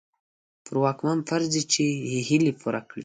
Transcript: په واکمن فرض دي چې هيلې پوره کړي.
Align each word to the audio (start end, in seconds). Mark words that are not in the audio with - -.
په 0.65 0.71
واکمن 0.83 1.19
فرض 1.29 1.47
دي 1.53 1.63
چې 1.73 1.83
هيلې 2.27 2.51
پوره 2.61 2.81
کړي. 2.89 2.99